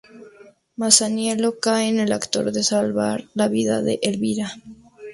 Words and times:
Masaniello 0.77 1.59
cae 1.63 1.87
en 1.89 1.99
el 1.99 2.11
acto 2.11 2.43
de 2.43 2.63
salvar 2.63 3.25
la 3.35 3.47
vida 3.49 3.83
de 3.83 3.99
Elvira. 4.01 4.51